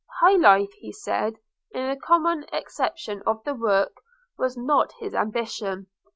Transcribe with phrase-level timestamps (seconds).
[0.19, 1.35] High life, he said,
[1.75, 3.97] in the common acceptation of the work,
[4.35, 5.89] was not his ambition.